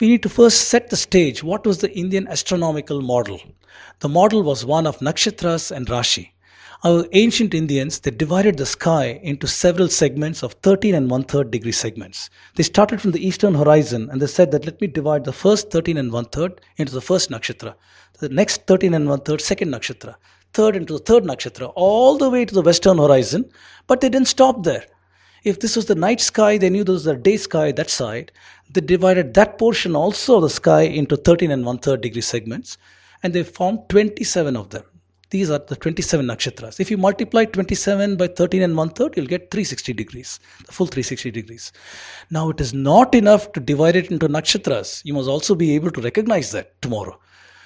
we 0.00 0.08
need 0.08 0.22
to 0.22 0.28
first 0.28 0.68
set 0.68 0.90
the 0.90 0.96
stage. 0.96 1.42
What 1.42 1.66
was 1.66 1.78
the 1.78 1.92
Indian 1.92 2.28
astronomical 2.28 3.02
model? 3.02 3.40
The 4.00 4.08
model 4.08 4.42
was 4.42 4.64
one 4.64 4.86
of 4.86 4.98
nakshatras 4.98 5.70
and 5.70 5.86
Rashi. 5.88 6.30
Our 6.84 7.06
ancient 7.10 7.54
Indians, 7.54 7.98
they 7.98 8.12
divided 8.12 8.56
the 8.56 8.66
sky 8.66 9.18
into 9.24 9.48
several 9.48 9.88
segments 9.88 10.44
of 10.44 10.52
13 10.62 10.94
and 10.94 11.10
one 11.10 11.24
third 11.24 11.50
degree 11.50 11.72
segments. 11.72 12.30
They 12.54 12.62
started 12.62 13.00
from 13.00 13.10
the 13.10 13.26
eastern 13.26 13.56
horizon 13.56 14.08
and 14.12 14.22
they 14.22 14.28
said 14.28 14.52
that 14.52 14.64
let 14.64 14.80
me 14.80 14.86
divide 14.86 15.24
the 15.24 15.32
first 15.32 15.72
13 15.72 15.96
and 15.96 16.12
one 16.12 16.26
third 16.26 16.60
into 16.76 16.92
the 16.92 17.00
first 17.00 17.30
nakshatra, 17.30 17.74
the 18.20 18.28
next 18.28 18.68
13 18.68 18.94
and 18.94 19.08
one 19.08 19.20
third 19.22 19.40
second 19.40 19.70
nakshatra, 19.72 20.14
third 20.52 20.76
into 20.76 20.92
the 20.92 21.00
third 21.00 21.24
nakshatra, 21.24 21.72
all 21.74 22.16
the 22.16 22.30
way 22.30 22.44
to 22.44 22.54
the 22.54 22.62
western 22.62 22.98
horizon. 22.98 23.50
But 23.88 24.00
they 24.00 24.08
didn't 24.08 24.28
stop 24.28 24.62
there. 24.62 24.84
If 25.48 25.60
this 25.60 25.76
was 25.76 25.86
the 25.86 25.94
night 25.94 26.20
sky, 26.20 26.58
they 26.58 26.68
knew 26.68 26.84
there 26.84 26.92
was 26.92 27.04
the 27.04 27.16
day 27.16 27.38
sky 27.38 27.72
that 27.72 27.88
side. 27.88 28.32
They 28.70 28.82
divided 28.82 29.32
that 29.32 29.56
portion 29.56 29.96
also 29.96 30.36
of 30.36 30.42
the 30.42 30.50
sky 30.50 30.82
into 30.82 31.16
13 31.16 31.50
and 31.50 31.64
one 31.64 31.78
third 31.78 32.02
degree 32.02 32.20
segments, 32.20 32.76
and 33.22 33.32
they 33.32 33.42
formed 33.44 33.88
27 33.88 34.58
of 34.58 34.68
them. 34.68 34.82
These 35.30 35.48
are 35.50 35.58
the 35.58 35.74
27 35.74 36.26
nakshatras. 36.26 36.80
If 36.80 36.90
you 36.90 36.98
multiply 36.98 37.46
27 37.46 38.18
by 38.18 38.26
13 38.28 38.60
and 38.60 38.76
one 38.76 38.90
third, 38.90 39.16
you'll 39.16 39.24
get 39.24 39.50
360 39.50 39.94
degrees, 39.94 40.38
the 40.66 40.72
full 40.72 40.86
360 40.86 41.30
degrees. 41.30 41.72
Now, 42.30 42.50
it 42.50 42.60
is 42.60 42.74
not 42.74 43.14
enough 43.14 43.50
to 43.52 43.60
divide 43.60 43.96
it 43.96 44.10
into 44.10 44.28
nakshatras. 44.28 45.00
You 45.06 45.14
must 45.14 45.30
also 45.30 45.54
be 45.54 45.74
able 45.74 45.90
to 45.92 46.02
recognize 46.02 46.52
that 46.52 46.80
tomorrow. 46.82 47.18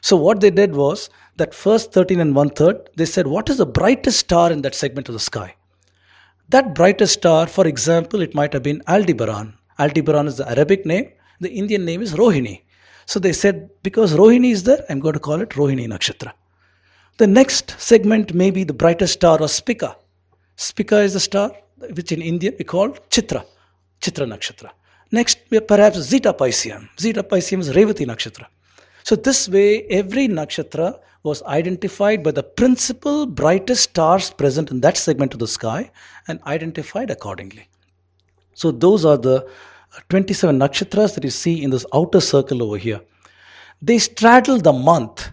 So, 0.00 0.16
what 0.16 0.40
they 0.40 0.50
did 0.50 0.74
was 0.74 1.10
that 1.36 1.54
first 1.54 1.92
13 1.92 2.18
and 2.18 2.34
one 2.34 2.50
third, 2.50 2.90
they 2.96 3.06
said, 3.06 3.28
What 3.28 3.48
is 3.48 3.58
the 3.58 3.66
brightest 3.66 4.18
star 4.18 4.50
in 4.50 4.62
that 4.62 4.74
segment 4.74 5.08
of 5.08 5.12
the 5.12 5.20
sky? 5.20 5.54
That 6.50 6.74
brightest 6.74 7.12
star, 7.12 7.46
for 7.46 7.66
example, 7.66 8.22
it 8.22 8.34
might 8.34 8.54
have 8.54 8.62
been 8.62 8.82
Aldebaran. 8.88 9.52
Aldebaran 9.78 10.26
is 10.26 10.38
the 10.38 10.48
Arabic 10.48 10.86
name, 10.86 11.12
the 11.40 11.50
Indian 11.50 11.84
name 11.84 12.00
is 12.00 12.14
Rohini. 12.14 12.62
So, 13.04 13.20
they 13.20 13.34
said, 13.34 13.70
Because 13.82 14.14
Rohini 14.14 14.52
is 14.52 14.62
there, 14.62 14.82
I'm 14.88 15.00
going 15.00 15.12
to 15.12 15.20
call 15.20 15.42
it 15.42 15.50
Rohini 15.50 15.86
Nakshatra. 15.86 16.32
The 17.18 17.26
next 17.26 17.78
segment 17.78 18.32
may 18.32 18.50
be 18.50 18.64
the 18.64 18.72
brightest 18.72 19.14
star 19.14 19.40
or 19.42 19.48
Spica. 19.48 19.96
Spica 20.56 21.00
is 21.00 21.12
the 21.12 21.20
star 21.20 21.52
which 21.94 22.12
in 22.12 22.22
India 22.22 22.52
we 22.58 22.64
call 22.64 22.90
Chitra, 23.10 23.44
Chitra 24.00 24.26
Nakshatra. 24.26 24.70
Next, 25.10 25.38
perhaps 25.66 25.98
Zeta 25.98 26.32
Piscium. 26.32 26.88
Zeta 26.98 27.22
Piscium 27.22 27.60
is 27.60 27.70
Revati 27.70 28.06
Nakshatra. 28.06 28.46
So, 29.08 29.16
this 29.16 29.48
way, 29.48 29.84
every 29.84 30.28
nakshatra 30.28 31.00
was 31.22 31.42
identified 31.44 32.22
by 32.22 32.30
the 32.30 32.42
principal 32.42 33.24
brightest 33.24 33.84
stars 33.84 34.28
present 34.28 34.70
in 34.70 34.82
that 34.82 34.98
segment 34.98 35.32
of 35.32 35.38
the 35.38 35.48
sky 35.48 35.90
and 36.26 36.42
identified 36.42 37.08
accordingly. 37.08 37.70
So, 38.52 38.70
those 38.70 39.06
are 39.06 39.16
the 39.16 39.46
uh, 39.46 40.00
27 40.10 40.58
nakshatras 40.58 41.14
that 41.14 41.24
you 41.24 41.30
see 41.30 41.62
in 41.62 41.70
this 41.70 41.86
outer 41.94 42.20
circle 42.20 42.62
over 42.62 42.76
here. 42.76 43.00
They 43.80 43.96
straddle 43.96 44.58
the 44.58 44.74
month 44.74 45.30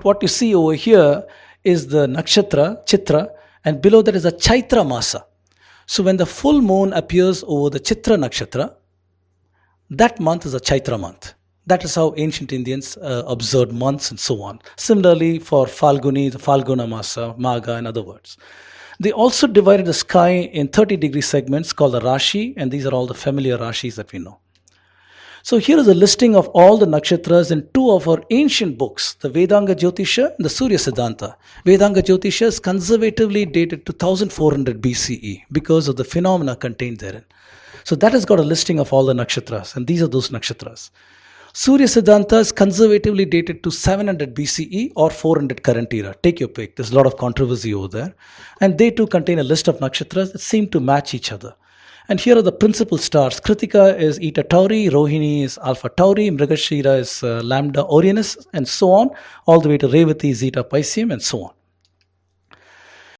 what 0.00 0.22
you 0.22 0.28
see 0.28 0.54
over 0.54 0.72
here 0.72 1.26
is 1.62 1.88
the 1.88 2.06
nakshatra, 2.06 2.86
chitra, 2.86 3.28
and 3.62 3.82
below 3.82 4.00
that 4.00 4.16
is 4.16 4.24
a 4.24 4.32
chaitra 4.32 4.86
masa. 4.94 5.24
So 5.84 6.02
when 6.02 6.16
the 6.16 6.24
full 6.24 6.62
moon 6.62 6.94
appears 6.94 7.44
over 7.46 7.68
the 7.68 7.80
chitra 7.80 8.16
nakshatra, 8.16 8.74
that 9.90 10.18
month 10.18 10.46
is 10.46 10.54
a 10.54 10.60
chaitra 10.60 10.98
month. 10.98 11.34
That 11.66 11.84
is 11.84 11.94
how 11.94 12.14
ancient 12.16 12.52
Indians 12.52 12.96
uh, 12.96 13.22
observed 13.26 13.72
months 13.72 14.10
and 14.10 14.18
so 14.18 14.42
on. 14.42 14.60
Similarly, 14.76 15.38
for 15.38 15.66
Falguni, 15.66 16.32
the 16.32 16.38
Falguna 16.38 16.88
Masa, 16.88 17.36
Maga, 17.38 17.74
and 17.74 17.86
other 17.86 18.02
words. 18.02 18.36
They 18.98 19.12
also 19.12 19.46
divided 19.46 19.86
the 19.86 19.94
sky 19.94 20.30
in 20.30 20.68
30 20.68 20.96
degree 20.96 21.20
segments 21.22 21.72
called 21.72 21.92
the 21.92 22.00
Rashi, 22.00 22.54
and 22.56 22.70
these 22.70 22.86
are 22.86 22.92
all 22.92 23.06
the 23.06 23.14
familiar 23.14 23.56
Rashis 23.56 23.94
that 23.94 24.12
we 24.12 24.18
know. 24.18 24.40
So 25.42 25.56
here 25.56 25.78
is 25.78 25.88
a 25.88 25.94
listing 25.94 26.36
of 26.36 26.48
all 26.48 26.76
the 26.76 26.84
nakshatras 26.84 27.50
in 27.50 27.66
two 27.72 27.90
of 27.90 28.06
our 28.06 28.22
ancient 28.28 28.76
books, 28.76 29.14
the 29.14 29.30
Vedanga 29.30 29.74
Jyotisha 29.74 30.36
and 30.36 30.44
the 30.44 30.50
Surya 30.50 30.76
Siddhanta. 30.76 31.34
Vedanga 31.64 32.02
Jyotisha 32.02 32.42
is 32.42 32.60
conservatively 32.60 33.46
dated 33.46 33.86
to 33.86 33.92
1400 33.92 34.82
BCE 34.82 35.44
because 35.50 35.88
of 35.88 35.96
the 35.96 36.04
phenomena 36.04 36.56
contained 36.56 36.98
therein. 36.98 37.24
So 37.84 37.96
that 37.96 38.12
has 38.12 38.26
got 38.26 38.38
a 38.38 38.42
listing 38.42 38.78
of 38.78 38.92
all 38.92 39.06
the 39.06 39.14
nakshatras, 39.14 39.76
and 39.76 39.86
these 39.86 40.02
are 40.02 40.08
those 40.08 40.28
nakshatras. 40.28 40.90
Surya 41.52 41.86
Siddhanta 41.86 42.38
is 42.38 42.52
conservatively 42.52 43.24
dated 43.24 43.64
to 43.64 43.72
700 43.72 44.36
BCE 44.36 44.92
or 44.94 45.10
400 45.10 45.64
current 45.64 45.92
era. 45.92 46.14
Take 46.22 46.38
your 46.38 46.48
pick. 46.48 46.76
There's 46.76 46.92
a 46.92 46.94
lot 46.94 47.06
of 47.06 47.16
controversy 47.16 47.74
over 47.74 47.88
there. 47.88 48.14
And 48.60 48.78
they 48.78 48.92
too 48.92 49.08
contain 49.08 49.40
a 49.40 49.42
list 49.42 49.66
of 49.66 49.78
nakshatras 49.78 50.30
that 50.32 50.38
seem 50.38 50.68
to 50.68 50.78
match 50.78 51.12
each 51.12 51.32
other. 51.32 51.56
And 52.08 52.20
here 52.20 52.38
are 52.38 52.42
the 52.42 52.52
principal 52.52 52.98
stars. 52.98 53.40
Kritika 53.40 53.98
is 53.98 54.20
Eta 54.20 54.44
Tauri, 54.44 54.90
Rohini 54.90 55.42
is 55.42 55.58
Alpha 55.58 55.90
Tauri, 55.90 56.30
Mrigashira 56.30 57.00
is 57.00 57.22
uh, 57.24 57.40
Lambda 57.42 57.82
Orionis, 57.82 58.46
and 58.52 58.68
so 58.68 58.92
on, 58.92 59.10
all 59.46 59.60
the 59.60 59.68
way 59.68 59.78
to 59.78 59.88
Revati, 59.88 60.32
Zeta 60.32 60.62
Piscium, 60.62 61.12
and 61.12 61.20
so 61.20 61.44
on. 61.44 61.52